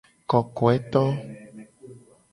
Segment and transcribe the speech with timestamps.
[0.29, 1.03] Kokoeto.